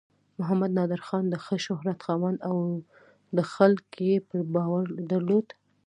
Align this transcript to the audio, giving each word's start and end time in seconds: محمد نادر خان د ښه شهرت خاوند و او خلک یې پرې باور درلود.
محمد 0.39 0.71
نادر 0.77 1.01
خان 1.07 1.23
د 1.29 1.35
ښه 1.45 1.55
شهرت 1.65 1.99
خاوند 2.05 2.37
و 2.41 2.43
او 2.49 2.57
خلک 3.53 3.83
یې 4.07 4.15
پرې 4.27 4.41
باور 4.55 4.85
درلود. 5.11 5.47